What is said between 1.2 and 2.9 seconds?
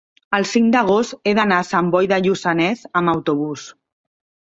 he d'anar a Sant Boi de Lluçanès